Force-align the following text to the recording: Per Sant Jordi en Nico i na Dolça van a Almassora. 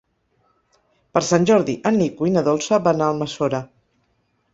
Per 1.17 1.21
Sant 1.27 1.45
Jordi 1.49 1.75
en 1.89 1.99
Nico 2.03 2.29
i 2.29 2.33
na 2.37 2.43
Dolça 2.47 2.79
van 2.89 3.05
a 3.05 3.11
Almassora. 3.15 3.61